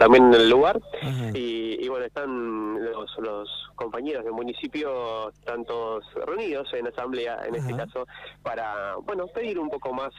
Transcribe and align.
también 0.00 0.32
en 0.32 0.40
el 0.40 0.48
lugar. 0.48 0.80
Y, 1.34 1.86
bueno, 1.88 2.06
están 2.06 2.82
los, 2.82 3.18
los 3.18 3.70
compañeros 3.74 4.24
del 4.24 4.32
municipio, 4.32 5.28
están 5.30 5.64
todos 5.64 6.04
reunidos 6.26 6.72
en 6.72 6.86
asamblea, 6.86 7.42
en 7.46 7.54
este 7.56 7.76
caso, 7.76 8.06
para, 8.42 8.96
bueno, 9.02 9.26
pedir 9.26 9.58
un 9.58 9.68
poco 9.68 9.92
más 9.92 10.10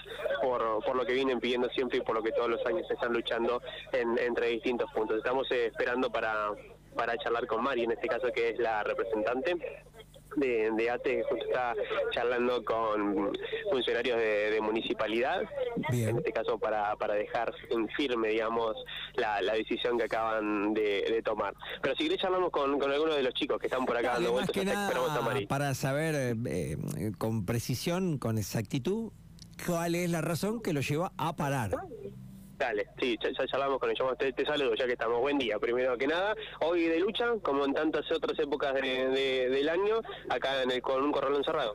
por, 0.41 0.83
por 0.86 0.96
lo 0.96 1.05
que 1.05 1.13
vienen 1.13 1.39
pidiendo 1.39 1.67
siempre 1.70 1.97
y 1.97 2.02
por 2.02 2.15
lo 2.15 2.21
que 2.21 2.31
todos 2.31 2.49
los 2.49 2.63
años 2.65 2.89
están 2.91 3.12
luchando 3.12 3.62
en, 3.91 4.17
entre 4.20 4.47
distintos 4.49 4.91
puntos. 4.91 5.17
Estamos 5.17 5.49
eh, 5.52 5.67
esperando 5.67 6.12
para, 6.12 6.52
para 6.96 7.18
charlar 7.18 7.48
con 7.48 7.63
Mari, 7.63 7.84
en 7.84 7.92
este 7.92 8.08
caso 8.08 8.28
que 8.34 8.50
es 8.50 8.60
la 8.60 8.84
representante 8.84 9.58
de, 10.36 10.72
de 10.72 10.90
ATE 10.90 11.24
justo 11.24 11.46
está 11.46 11.74
charlando 12.12 12.63
con 12.63 13.31
funcionarios 13.70 14.18
de, 14.18 14.60
municipalidad, 14.62 15.42
en 15.92 16.18
este 16.18 16.31
caso 16.31 16.58
para, 16.58 16.95
para 16.95 17.16
dejar 17.16 17.54
en 17.70 17.88
firme, 17.90 18.30
digamos, 18.30 18.76
la, 19.16 19.41
la 19.41 19.54
decisión 19.54 19.98
que 19.98 20.05
acaban 20.05 20.73
de, 20.73 21.22
tomar. 21.23 21.54
Pero 21.81 21.95
si 21.95 22.03
querés 22.03 22.20
charlamos 22.20 22.52
con, 22.52 22.80
con 22.80 22.91
algunos 22.91 23.16
de 23.16 23.23
los 23.23 23.34
chicos 23.34 23.59
que 23.59 23.67
están 23.67 23.86
por 23.86 23.98
acá 23.98 24.13
dando 24.13 24.31
vueltas, 24.31 25.45
para 25.48 25.73
saber 25.73 26.16
eh, 26.16 26.77
eh, 26.98 27.11
con 27.17 27.45
precisión, 27.45 28.17
con 28.17 28.38
exactitud, 28.38 29.11
cuál 29.66 29.95
es 29.95 30.09
la 30.09 30.22
razón 30.22 30.61
que 30.61 30.73
lo 30.73 30.81
lleva 30.81 31.11
a 31.17 31.36
parar. 31.36 31.72
Dale, 32.61 32.85
sí, 32.99 33.17
ya, 33.20 33.31
ya 33.31 33.43
hablamos 33.53 33.79
con 33.79 33.89
ellos. 33.89 34.15
Te, 34.20 34.31
te, 34.33 34.45
saludo 34.45 34.75
ya 34.75 34.85
que 34.85 34.91
estamos. 34.91 35.19
Buen 35.19 35.39
día, 35.39 35.57
primero 35.57 35.97
que 35.97 36.05
nada. 36.05 36.35
Hoy 36.59 36.83
de 36.83 36.99
lucha, 36.99 37.25
como 37.41 37.65
en 37.65 37.73
tantas 37.73 38.05
otras 38.11 38.38
épocas 38.38 38.75
de, 38.75 39.49
del 39.49 39.67
año, 39.67 39.99
acá 40.29 40.61
en 40.61 40.69
el, 40.69 40.79
con 40.79 41.03
un 41.03 41.11
corralón 41.11 41.43
cerrado. 41.43 41.73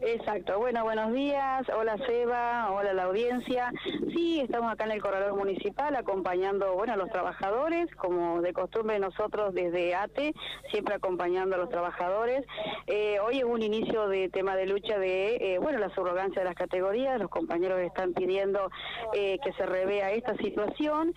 Exacto, 0.00 0.58
bueno, 0.58 0.82
buenos 0.82 1.12
días, 1.12 1.66
hola 1.68 1.96
Seba, 2.04 2.72
hola 2.72 2.92
la 2.92 3.04
audiencia. 3.04 3.72
Sí, 4.12 4.40
estamos 4.40 4.72
acá 4.72 4.84
en 4.84 4.90
el 4.90 5.00
Corredor 5.00 5.36
Municipal 5.36 5.94
acompañando, 5.94 6.74
bueno, 6.74 6.94
a 6.94 6.96
los 6.96 7.10
trabajadores, 7.10 7.86
como 7.94 8.42
de 8.42 8.52
costumbre 8.52 8.98
nosotros 8.98 9.54
desde 9.54 9.94
ATE, 9.94 10.34
siempre 10.72 10.96
acompañando 10.96 11.54
a 11.54 11.58
los 11.58 11.70
trabajadores. 11.70 12.44
Eh, 12.88 13.18
hoy 13.20 13.38
es 13.38 13.44
un 13.44 13.62
inicio 13.62 14.08
de 14.08 14.28
tema 14.28 14.56
de 14.56 14.66
lucha 14.66 14.98
de, 14.98 15.36
eh, 15.36 15.58
bueno, 15.58 15.78
la 15.78 15.94
subrogancia 15.94 16.42
de 16.42 16.48
las 16.48 16.56
categorías, 16.56 17.20
los 17.20 17.30
compañeros 17.30 17.80
están 17.80 18.14
pidiendo 18.14 18.70
eh, 19.14 19.38
que 19.44 19.52
se 19.52 19.64
revea 19.64 20.10
esta 20.10 20.36
situación, 20.36 21.14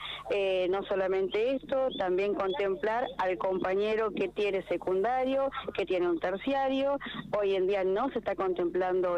no 0.70 0.84
solamente 0.84 1.56
esto, 1.56 1.88
también 1.98 2.36
contemplar 2.36 3.08
al 3.18 3.38
compañero 3.38 4.12
que 4.12 4.28
tiene 4.30 4.62
secundario, 4.68 5.50
que 5.76 5.86
tiene 5.86 6.08
un 6.08 6.20
terciario, 6.20 7.00
hoy 7.38 7.56
en 7.56 7.68
día 7.68 7.84
no 7.84 8.10
se 8.12 8.20
está 8.20 8.36
contemplando 8.36 8.67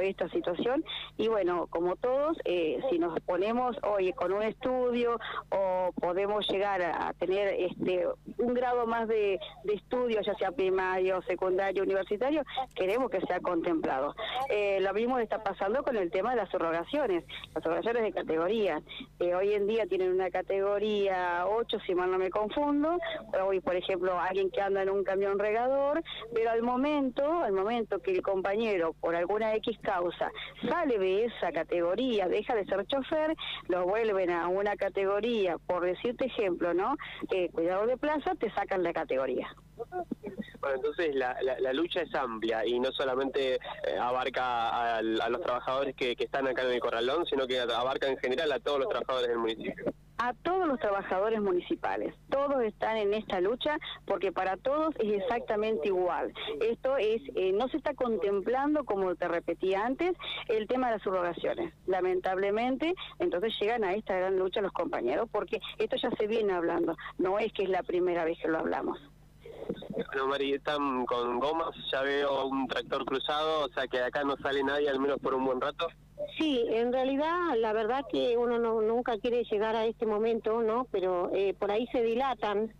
esta 0.02 0.30
situación 0.30 0.84
y 1.18 1.28
bueno, 1.28 1.68
como 1.68 1.96
todos, 1.96 2.38
eh, 2.46 2.80
si 2.90 3.00
nos 3.00 3.20
ponemos 3.22 3.78
hoy 3.84 4.14
con 4.14 4.32
un 4.32 4.44
estudio 4.44 5.20
o 5.52 5.92
podemos 6.00 6.48
llegar 6.50 6.82
a 6.82 7.14
tener 7.14 7.48
este 7.48 8.06
un 8.38 8.54
grado 8.54 8.86
más 8.88 9.08
de, 9.08 9.40
estudio, 9.66 10.22
ya 10.22 10.34
sea 10.36 10.52
primario, 10.52 11.22
secundario, 11.24 11.84
universitario, 11.84 12.44
queremos 12.76 13.10
que 13.10 13.22
sea 13.22 13.40
contemplado. 13.40 14.16
Eh, 14.50 14.80
lo 14.82 14.94
mismo 14.94 15.20
está 15.20 15.44
pasando 15.44 15.84
con 15.84 15.96
el 15.96 16.12
tema 16.12 16.32
de 16.32 16.38
las 16.38 16.50
subrogaciones, 16.50 17.24
las 17.54 17.64
subrogaciones 17.64 18.04
de 18.04 18.12
categoría. 18.12 18.82
Eh, 19.20 19.36
hoy 19.36 19.54
en 19.54 19.68
día 19.68 19.86
tienen 19.86 20.12
una 20.12 20.30
categoría 20.30 21.46
8, 21.48 21.78
si 21.86 21.96
mal 21.96 22.12
no 22.12 22.18
me 22.18 22.30
confundo, 22.30 22.98
hoy 23.44 23.60
por 23.60 23.76
ejemplo 23.76 24.20
alguien 24.20 24.50
que 24.50 24.62
anda 24.62 24.82
en 24.82 24.90
un 24.90 25.04
camión 25.04 25.38
regador, 25.40 26.02
pero 26.34 26.52
al 26.52 26.64
momento, 26.64 27.42
al 27.44 27.54
momento 27.54 28.00
que 28.00 28.12
el 28.12 28.22
compañero 28.22 28.94
por 29.00 29.16
alguna 29.16 29.39
X 29.42 29.78
causa, 29.82 30.32
sale 30.68 30.98
de 30.98 31.26
esa 31.26 31.52
categoría, 31.52 32.28
deja 32.28 32.56
de 32.56 32.66
ser 32.66 32.86
chofer, 32.88 33.36
lo 33.68 33.86
vuelven 33.86 34.32
a 34.32 34.48
una 34.48 34.76
categoría, 34.76 35.58
por 35.58 35.84
decirte 35.84 36.26
ejemplo, 36.26 36.74
¿no? 36.74 36.96
Eh, 37.32 37.50
cuidado 37.52 37.86
de 37.88 37.98
plaza, 37.98 38.36
te 38.36 38.52
sacan 38.52 38.84
la 38.84 38.94
categoría. 38.94 39.48
Bueno, 40.60 40.76
entonces 40.76 41.16
la, 41.16 41.38
la, 41.42 41.74
lucha 41.74 42.02
es 42.02 42.14
amplia 42.14 42.66
y 42.66 42.80
no 42.80 42.92
solamente 42.92 43.56
eh, 43.56 43.98
abarca 44.00 44.98
a, 44.98 45.02
los 45.02 45.42
trabajadores 45.42 45.96
que, 45.96 46.18
que 46.18 46.26
están 46.26 46.48
acá 46.48 46.64
en 46.64 46.72
el 46.72 46.80
Corralón, 46.82 47.26
sino 47.26 47.48
que 47.48 47.60
abarca 47.60 48.08
en 48.08 48.18
general 48.18 48.52
a 48.52 48.60
todos 48.60 48.80
los 48.80 48.90
trabajadores 48.90 49.30
del 49.30 49.38
municipio 49.38 49.94
a 50.20 50.34
todos 50.34 50.68
los 50.68 50.80
trabajadores 50.80 51.42
municipales. 51.42 52.14
Todos 52.30 52.62
están 52.64 52.98
en 52.98 53.14
esta 53.14 53.40
lucha 53.40 53.78
porque 54.06 54.32
para 54.32 54.58
todos 54.58 54.94
es 55.00 55.22
exactamente 55.22 55.88
igual. 55.88 56.34
Esto 56.62 56.98
es, 56.98 57.22
eh, 57.36 57.54
no 57.54 57.70
se 57.70 57.78
está 57.78 57.94
contemplando, 57.94 58.84
como 58.84 59.16
te 59.16 59.28
repetí 59.28 59.74
antes, 59.74 60.12
el 60.50 60.68
tema 60.68 60.88
de 60.88 60.96
las 60.96 61.04
subrogaciones. 61.04 61.74
Lamentablemente, 61.88 62.94
entonces 63.20 63.54
llegan 63.60 63.86
a 63.86 63.94
esta 63.94 64.16
gran 64.16 64.38
lucha 64.38 64.62
los 64.62 64.74
compañeros 64.74 65.30
porque 65.32 65.62
esto 65.78 65.96
ya 65.96 66.12
se 66.12 66.28
viene 66.28 66.54
hablando. 66.54 66.98
No 67.18 67.40
es 67.40 67.54
que 67.54 67.64
es 67.64 67.70
la 67.70 67.84
primera 67.84 68.26
vez 68.26 68.38
que 68.42 68.50
lo 68.50 68.60
hablamos. 68.60 69.00
Bueno, 70.08 70.28
Mari, 70.28 70.54
están 70.54 71.06
con 71.06 71.40
gomas, 71.40 71.70
ya 71.92 72.02
veo 72.02 72.46
un 72.46 72.68
tractor 72.68 73.06
cruzado, 73.06 73.66
o 73.66 73.70
sea 73.70 73.88
que 73.88 74.02
acá 74.02 74.24
no 74.24 74.36
sale 74.38 74.64
nadie, 74.64 74.90
al 74.90 75.00
menos 75.00 75.20
por 75.20 75.34
un 75.34 75.46
buen 75.46 75.62
rato. 75.62 75.88
Sí, 76.40 76.66
en 76.70 76.94
realidad 76.94 77.58
la 77.58 77.74
verdad 77.74 78.06
que 78.10 78.38
uno 78.38 78.60
no, 78.60 78.82
nunca 78.82 79.18
quiere 79.18 79.44
llegar 79.44 79.76
a 79.76 79.86
este 79.86 80.06
momento, 80.06 80.64
¿no? 80.64 80.88
Pero 80.90 81.30
eh, 81.34 81.54
por 81.54 81.70
ahí 81.70 81.86
se 81.88 82.02
dilatan 82.02 82.74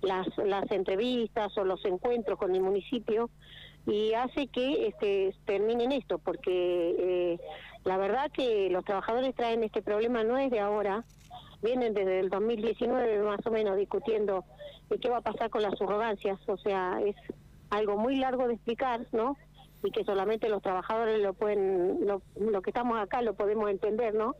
las, 0.00 0.28
las 0.38 0.70
entrevistas 0.70 1.58
o 1.58 1.64
los 1.64 1.84
encuentros 1.84 2.38
con 2.38 2.54
el 2.54 2.62
municipio 2.62 3.28
y 3.84 4.12
hace 4.14 4.46
que 4.46 4.86
este, 4.86 5.34
terminen 5.44 5.90
esto, 5.90 6.18
porque 6.18 6.94
eh, 6.98 7.40
la 7.84 7.96
verdad 7.96 8.30
que 8.30 8.70
los 8.70 8.84
trabajadores 8.84 9.34
traen 9.34 9.64
este 9.64 9.82
problema 9.82 10.22
no 10.22 10.38
es 10.38 10.52
de 10.52 10.60
ahora, 10.60 11.02
vienen 11.62 11.94
desde 11.94 12.20
el 12.20 12.30
2019 12.30 13.22
más 13.22 13.44
o 13.44 13.50
menos 13.50 13.76
discutiendo 13.76 14.44
qué 15.00 15.08
va 15.08 15.18
a 15.18 15.22
pasar 15.22 15.50
con 15.50 15.62
las 15.62 15.76
subrogancias, 15.76 16.38
o 16.48 16.56
sea, 16.58 17.00
es 17.04 17.16
algo 17.70 17.96
muy 17.96 18.16
largo 18.16 18.46
de 18.46 18.54
explicar, 18.54 19.06
¿no? 19.12 19.36
Y 19.82 19.90
que 19.90 20.04
solamente 20.04 20.48
los 20.48 20.62
trabajadores 20.62 21.20
lo 21.20 21.32
pueden, 21.34 22.06
lo, 22.06 22.20
que 22.62 22.70
estamos 22.70 22.98
acá 22.98 23.22
lo 23.22 23.34
podemos 23.34 23.70
entender, 23.70 24.14
¿no? 24.14 24.36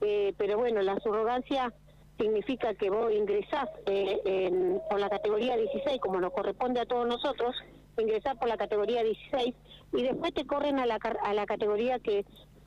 Eh, 0.00 0.34
pero 0.36 0.58
bueno, 0.58 0.80
la 0.82 0.98
subrogancia 1.00 1.72
significa 2.18 2.74
que 2.74 2.90
vos 2.90 3.12
ingresás 3.12 3.68
eh, 3.86 4.20
en, 4.24 4.80
por 4.88 5.00
la 5.00 5.08
categoría 5.08 5.56
16, 5.56 6.00
como 6.00 6.20
nos 6.20 6.32
corresponde 6.32 6.80
a 6.80 6.86
todos 6.86 7.06
nosotros, 7.06 7.54
ingresás 7.98 8.36
por 8.36 8.48
la 8.48 8.56
categoría 8.56 9.02
16 9.02 9.54
y 9.92 10.02
después 10.02 10.32
te 10.34 10.46
corren 10.46 10.78
a 10.78 10.86
la, 10.86 10.98
a 11.22 11.34
la 11.34 11.46
categoría 11.46 11.98
que 11.98 12.24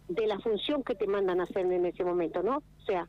de 0.08 0.28
la 0.28 0.40
función 0.40 0.84
que 0.84 0.96
te 0.96 1.08
mandan 1.08 1.40
a 1.40 1.44
hacer 1.44 1.66
en 1.66 1.86
ese 1.86 2.04
momento, 2.04 2.44
¿no? 2.44 2.58
O 2.58 2.86
sea, 2.86 3.08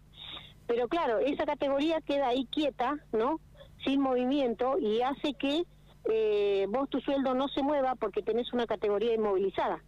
pero 0.66 0.88
claro, 0.88 1.18
esa 1.18 1.44
categoría 1.44 2.00
queda 2.00 2.28
ahí 2.28 2.46
quieta, 2.46 2.96
¿no? 3.12 3.40
Sin 3.84 4.00
movimiento 4.00 4.78
y 4.78 5.02
hace 5.02 5.34
que 5.34 5.64
eh, 6.10 6.66
vos 6.68 6.88
tu 6.88 7.00
sueldo 7.00 7.34
no 7.34 7.48
se 7.48 7.62
mueva 7.62 7.94
porque 7.94 8.22
tenés 8.22 8.52
una 8.52 8.66
categoría 8.66 9.14
inmovilizada. 9.14 9.82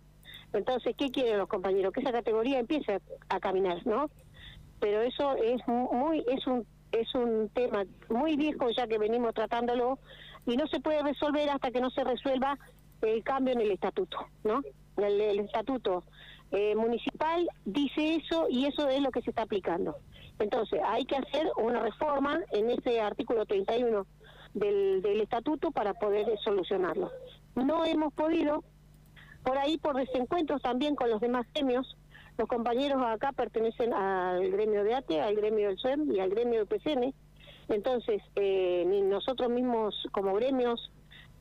Entonces, 0.53 0.95
¿qué 0.97 1.11
quieren 1.11 1.39
los 1.39 1.49
compañeros? 1.49 1.93
Que 1.93 2.01
esa 2.01 2.13
categoría 2.13 2.61
empiece 2.61 3.01
a, 3.29 3.41
caminar, 3.41 3.85
¿no? 3.87 4.11
Pero 4.79 5.03
eso 5.03 5.35
es 5.37 5.61
muy, 5.67 6.25
es 6.29 6.47
un, 6.47 6.67
es 6.93 7.13
un 7.15 7.49
tema 7.49 7.85
muy 8.09 8.37
viejo 8.37 8.71
ya 8.71 8.87
que 8.87 8.99
venimos 8.99 9.35
tratándolo 9.35 9.99
y 10.47 10.57
no 10.57 10.67
se 10.69 10.81
puede 10.81 11.03
resolver 11.03 11.51
hasta 11.51 11.71
que 11.71 11.81
no 11.81 11.91
se 11.91 12.05
resuelva 12.05 12.57
el 13.03 13.23
cambio 13.25 13.55
en 13.55 13.63
el 13.63 13.73
estatuto, 13.73 14.19
¿no? 14.45 14.63
El, 14.97 15.41
estatuto 15.41 16.05
eh, 16.53 16.77
municipal 16.77 17.49
dice 17.65 18.17
eso 18.17 18.47
y 18.49 18.67
eso 18.67 18.89
es 18.89 19.01
lo 19.01 19.11
que 19.11 19.23
se 19.23 19.31
está 19.31 19.43
aplicando. 19.43 19.97
Entonces, 20.39 20.81
hay 20.85 21.05
que 21.05 21.17
hacer 21.17 21.51
una 21.57 21.81
reforma 21.81 22.41
en 22.53 22.71
ese 22.71 23.01
artículo 23.01 23.45
31 23.45 24.07
del, 24.55 25.03
del 25.03 25.21
estatuto 25.21 25.71
para 25.71 25.95
poder 25.95 26.27
solucionarlo. 26.43 27.11
No 27.55 27.85
hemos 27.85 28.13
podido, 28.15 28.65
por 29.43 29.59
ahí 29.59 29.79
por 29.79 29.97
desencuentros 29.97 30.63
también 30.63 30.97
con 30.97 31.11
los 31.11 31.21
demás 31.21 31.47
gremios, 31.53 31.97
los 32.37 32.49
compañeros 32.49 33.01
acá 33.05 33.33
pertenecen 33.33 33.93
al 33.93 34.51
gremio 34.51 34.83
de 34.83 34.95
ATE, 34.95 35.21
al 35.21 35.37
gremio 35.37 35.69
del 35.69 35.79
SUEM 35.79 36.13
y 36.13 36.19
al 36.19 36.31
gremio 36.31 36.65
del 36.65 36.67
PCN, 36.67 37.15
entonces 37.69 38.23
eh, 38.35 38.85
ni 38.87 39.03
nosotros 39.03 39.51
mismos 39.51 39.95
como 40.11 40.35
gremios, 40.35 40.91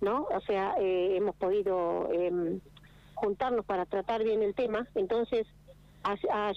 ¿no? 0.01 0.27
O 0.31 0.41
sea, 0.41 0.75
eh, 0.79 1.15
hemos 1.17 1.35
podido 1.35 2.09
em, 2.11 2.59
juntarnos 3.15 3.65
para 3.65 3.85
tratar 3.85 4.23
bien 4.23 4.43
el 4.43 4.53
tema, 4.53 4.87
entonces 4.93 5.47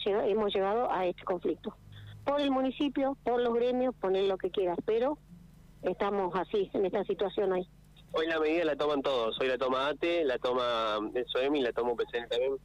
hemos 0.05 0.53
llegado 0.53 0.91
a 0.91 1.07
este 1.07 1.23
conflicto. 1.25 1.75
Por 2.25 2.41
el 2.41 2.51
municipio, 2.51 3.17
por 3.23 3.41
los 3.41 3.55
gremios, 3.55 3.95
poner 3.95 4.25
lo 4.25 4.37
que 4.37 4.51
quieras, 4.51 4.77
pero 4.85 5.17
estamos 5.91 6.35
así, 6.35 6.71
en 6.75 6.87
esta 6.87 7.05
situación 7.05 7.53
ahí. 7.53 7.67
Hoy 8.13 8.27
la 8.27 8.41
medida 8.41 8.65
la 8.65 8.77
toman 8.77 9.03
todos, 9.03 9.39
hoy 9.41 9.49
la 9.49 9.59
toma 9.59 9.89
ATE, 9.89 10.25
la 10.25 10.39
toma 10.39 10.99
el 11.15 11.27
SOEM 11.27 11.57
y 11.57 11.63
la 11.63 11.73
toma 11.73 11.93
UPCN 11.93 12.29
también. 12.29 12.57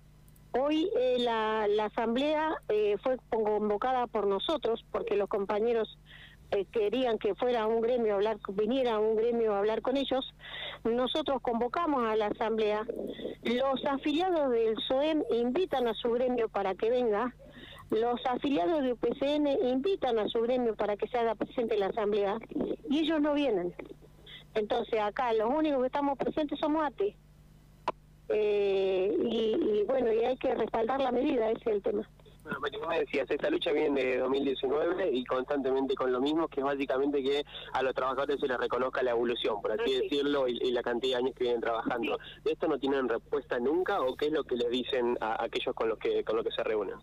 Hoy 0.53 0.89
eh, 0.97 1.18
la, 1.19 1.65
la, 1.68 1.85
asamblea 1.85 2.56
eh, 2.68 2.97
fue 3.01 3.18
convocada 3.29 4.07
por 4.07 4.27
nosotros 4.27 4.83
porque 4.91 5.15
los 5.15 5.29
compañeros 5.29 5.97
eh, 6.51 6.65
querían 6.65 7.18
que 7.18 7.33
fuera 7.35 7.65
un 7.65 7.79
gremio 7.79 8.13
a 8.13 8.15
hablar, 8.15 8.38
viniera 8.53 9.00
un 9.00 9.15
gremio 9.15 9.53
a 9.53 9.59
hablar 9.59 9.81
con 9.81 9.95
ellos. 9.95 10.33
Nosotros 10.83 11.41
convocamos 11.41 12.06
a 12.06 12.17
la 12.17 12.27
asamblea. 12.27 12.85
Los 13.44 13.85
afiliados 13.85 14.51
del 14.51 14.75
SOEM 14.88 15.24
invitan 15.31 15.88
a 15.88 15.94
su 15.94 16.12
gremio 16.12 16.50
para 16.50 16.75
que 16.75 16.89
venga 16.89 17.33
los 17.91 18.25
afiliados 18.25 18.81
de 18.81 18.93
UPCN 18.93 19.47
invitan 19.67 20.17
a 20.19 20.27
su 20.27 20.41
gremio 20.41 20.75
para 20.75 20.97
que 20.97 21.07
se 21.07 21.17
haga 21.17 21.35
presente 21.35 21.75
en 21.75 21.81
la 21.81 21.88
asamblea 21.88 22.38
y 22.89 22.99
ellos 22.99 23.21
no 23.21 23.33
vienen. 23.33 23.73
Entonces 24.55 24.99
acá 24.99 25.31
los 25.33 25.49
únicos 25.53 25.79
que 25.81 25.88
estamos 25.88 26.17
presentes 26.17 26.59
somos 26.59 26.83
ATE. 26.85 27.15
Eh, 28.29 29.13
y, 29.25 29.79
y 29.79 29.83
bueno, 29.83 30.11
y 30.11 30.19
hay 30.23 30.38
que 30.38 30.55
respaldar 30.55 31.01
la 31.01 31.11
medida, 31.11 31.49
ese 31.51 31.61
es 31.69 31.75
el 31.75 31.81
tema. 31.83 32.09
Bueno, 32.43 32.57
pero 32.63 32.88
me 32.88 32.99
decías, 33.01 33.29
esta 33.29 33.49
lucha 33.51 33.71
viene 33.71 34.03
de 34.03 34.17
2019 34.17 35.11
y 35.13 35.23
constantemente 35.25 35.93
con 35.95 36.11
lo 36.11 36.19
mismo, 36.19 36.47
que 36.47 36.61
es 36.61 36.65
básicamente 36.65 37.21
que 37.21 37.43
a 37.73 37.83
los 37.83 37.93
trabajadores 37.93 38.39
se 38.39 38.47
les 38.47 38.57
reconozca 38.57 39.03
la 39.03 39.11
evolución, 39.11 39.61
por 39.61 39.71
así 39.73 39.83
Sí. 39.91 40.01
decirlo, 40.01 40.47
y, 40.47 40.57
y 40.59 40.71
la 40.71 40.81
cantidad 40.81 41.17
de 41.17 41.23
años 41.25 41.35
que 41.35 41.43
vienen 41.43 41.61
trabajando. 41.61 42.17
¿De 42.43 42.51
esto 42.53 42.67
no 42.67 42.79
tienen 42.79 43.07
respuesta 43.09 43.59
nunca 43.59 44.01
o 44.01 44.15
qué 44.15 44.27
es 44.27 44.31
lo 44.31 44.43
que 44.43 44.55
les 44.55 44.69
dicen 44.71 45.17
a 45.21 45.43
aquellos 45.43 45.75
con 45.75 45.89
los 45.89 45.99
que 45.99 46.23
con 46.23 46.35
los 46.38 46.45
que 46.45 46.51
se 46.51 46.63
reúnen? 46.63 46.95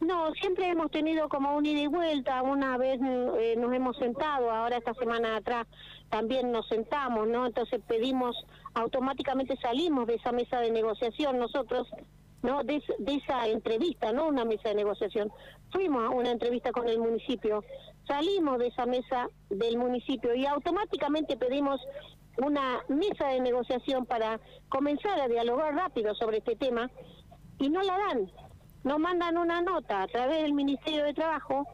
No, 0.00 0.32
siempre 0.32 0.68
hemos 0.68 0.90
tenido 0.90 1.28
como 1.28 1.54
un 1.54 1.66
ida 1.66 1.80
y 1.80 1.86
vuelta. 1.86 2.40
Una 2.42 2.78
vez 2.78 2.98
eh, 3.02 3.54
nos 3.58 3.72
hemos 3.72 3.96
sentado, 3.98 4.50
ahora 4.50 4.78
esta 4.78 4.94
semana 4.94 5.36
atrás 5.36 5.66
también 6.08 6.50
nos 6.50 6.66
sentamos, 6.68 7.28
¿no? 7.28 7.46
Entonces 7.46 7.80
pedimos, 7.86 8.34
automáticamente 8.74 9.56
salimos 9.58 10.06
de 10.06 10.14
esa 10.14 10.32
mesa 10.32 10.58
de 10.60 10.70
negociación 10.70 11.38
nosotros, 11.38 11.86
¿no? 12.42 12.64
De, 12.64 12.82
de 12.98 13.14
esa 13.14 13.46
entrevista, 13.46 14.10
no 14.12 14.26
una 14.26 14.46
mesa 14.46 14.70
de 14.70 14.76
negociación. 14.76 15.30
Fuimos 15.70 16.02
a 16.02 16.08
una 16.08 16.30
entrevista 16.30 16.72
con 16.72 16.88
el 16.88 16.98
municipio, 16.98 17.62
salimos 18.08 18.58
de 18.58 18.68
esa 18.68 18.86
mesa 18.86 19.28
del 19.50 19.76
municipio 19.76 20.34
y 20.34 20.46
automáticamente 20.46 21.36
pedimos 21.36 21.78
una 22.38 22.80
mesa 22.88 23.28
de 23.28 23.40
negociación 23.40 24.06
para 24.06 24.40
comenzar 24.70 25.20
a 25.20 25.28
dialogar 25.28 25.74
rápido 25.74 26.14
sobre 26.14 26.38
este 26.38 26.56
tema 26.56 26.90
y 27.58 27.68
no 27.68 27.82
la 27.82 27.98
dan. 27.98 28.30
Nos 28.84 28.98
mandan 28.98 29.36
una 29.36 29.60
nota 29.60 30.02
a 30.02 30.06
través 30.06 30.42
del 30.42 30.52
Ministerio 30.52 31.04
de 31.04 31.14
Trabajo 31.14 31.66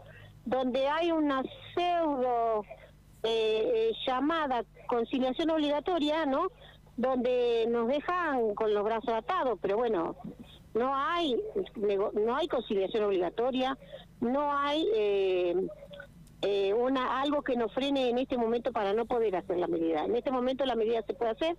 donde 0.45 0.87
hay 0.89 1.13
una 1.13 1.43
pseudo 1.75 2.65
eh, 3.23 3.73
eh, 3.75 3.93
llamada 4.07 4.65
conciliación 4.89 5.51
obligatoria, 5.51 6.25
¿no? 6.27 6.49
Donde 6.97 7.67
nos 7.69 7.89
dejan 7.89 8.55
con 8.55 8.73
los 8.73 8.85
brazos 8.85 9.11
atados, 9.11 9.59
pero 9.61 9.77
bueno, 9.77 10.17
no 10.75 10.95
hay 10.95 11.37
no 12.15 12.37
hay 12.37 12.49
conciliación 12.49 13.05
obligatoria, 13.05 13.77
no 14.21 14.53
hay 14.57 14.87
eh, 14.95 15.69
eh, 16.43 16.75
una 16.75 17.21
algo 17.21 17.43
que 17.43 17.57
nos 17.57 17.73
frene 17.73 18.11
en 18.11 18.19
este 18.19 18.37
momento 18.37 18.71
para 18.73 18.93
no 18.93 19.07
poder 19.07 19.37
hacer 19.37 19.57
la 19.57 19.67
medida. 19.67 20.05
En 20.05 20.15
este 20.15 20.31
momento 20.31 20.65
la 20.65 20.77
medida 20.77 21.03
se 21.03 21.15
puede 21.15 21.33
hacer, 21.33 21.57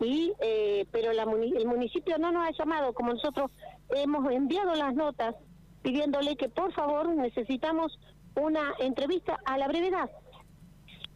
y 0.00 0.32
eh, 0.40 0.86
pero 0.90 1.12
la 1.12 1.26
muni- 1.26 1.54
el 1.56 1.66
municipio 1.66 2.18
no 2.18 2.32
nos 2.32 2.48
ha 2.48 2.52
llamado 2.52 2.92
como 2.94 3.12
nosotros 3.12 3.50
hemos 3.90 4.30
enviado 4.32 4.74
las 4.74 4.94
notas 4.94 5.34
pidiéndole 5.82 6.36
que 6.36 6.48
por 6.48 6.72
favor 6.72 7.08
necesitamos 7.14 7.98
una 8.36 8.74
entrevista 8.78 9.38
a 9.44 9.58
la 9.58 9.68
brevedad 9.68 10.10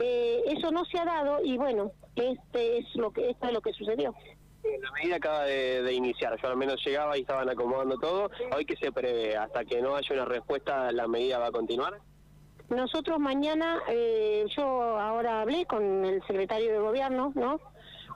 Eh, 0.00 0.42
eso 0.46 0.70
no 0.72 0.84
se 0.84 0.98
ha 0.98 1.04
dado 1.04 1.38
y 1.44 1.56
bueno 1.56 1.92
este 2.16 2.78
es 2.78 2.86
lo 2.96 3.12
que 3.12 3.30
esto 3.30 3.46
es 3.46 3.52
lo 3.52 3.60
que 3.60 3.72
sucedió 3.72 4.12
La 4.82 4.90
medida 4.92 5.16
acaba 5.16 5.44
de, 5.44 5.82
de 5.82 5.92
iniciar, 5.92 6.36
yo 6.40 6.48
al 6.48 6.56
menos 6.56 6.84
llegaba 6.84 7.16
y 7.16 7.20
estaban 7.20 7.48
acomodando 7.48 7.96
todo. 7.98 8.30
Hoy 8.56 8.64
que 8.64 8.76
se 8.76 8.90
prevé, 8.90 9.36
hasta 9.36 9.64
que 9.64 9.80
no 9.82 9.94
haya 9.94 10.08
una 10.14 10.24
respuesta, 10.24 10.90
¿la 10.90 11.06
medida 11.06 11.38
va 11.38 11.48
a 11.48 11.52
continuar? 11.52 12.00
Nosotros 12.70 13.18
mañana, 13.20 13.80
eh, 13.88 14.46
yo 14.56 14.64
ahora 14.98 15.42
hablé 15.42 15.66
con 15.66 15.82
el 16.06 16.22
secretario 16.26 16.72
de 16.72 16.78
gobierno, 16.78 17.30
¿no? 17.34 17.60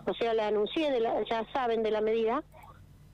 O 0.06 0.14
sea, 0.14 0.34
le 0.34 0.42
anuncié, 0.42 0.90
de 0.90 1.00
la- 1.00 1.22
ya 1.24 1.44
saben 1.52 1.82
de 1.82 1.90
la 1.90 2.00
medida. 2.00 2.42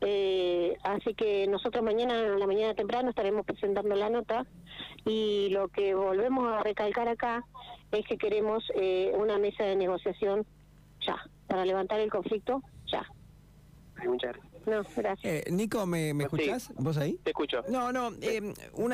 Eh, 0.00 0.76
así 0.82 1.14
que 1.14 1.46
nosotros 1.46 1.82
mañana, 1.82 2.14
a 2.20 2.38
la 2.38 2.46
mañana 2.46 2.75
temprano, 2.75 3.08
estaremos 3.10 3.46
presentando 3.46 3.94
la 3.94 4.10
nota. 4.10 4.46
Y 5.06 5.48
lo 5.50 5.69
que 5.69 5.94
volvemos 5.94 6.52
a 6.52 6.62
recalcar 6.62 7.08
acá 7.08 7.44
es 7.90 8.04
que 8.06 8.19
queremos 8.19 8.64
eh, 8.75 9.12
una 9.16 9.38
mesa 9.38 9.64
de 9.64 9.76
negociación 9.76 10.46
ya, 11.00 11.16
para 11.46 11.64
levantar 11.64 12.00
el 12.00 12.10
conflicto 12.10 12.62
ya. 12.90 13.02
Ay, 13.96 14.08
Muchas 14.08 14.32
gracias. 14.36 14.54
No, 14.66 14.82
gracias. 14.96 15.25
Eh, 15.46 15.50
Nico, 15.50 15.86
¿me, 15.86 16.14
me 16.14 16.25
Sí. 16.25 16.36
escuchás? 16.36 16.72
¿Vos 16.76 16.96
ahí? 16.96 17.19
Te 17.22 17.31
escucho. 17.31 17.62
No, 17.69 17.92
no, 17.92 18.10
eh, 18.22 18.40
una 18.75 18.92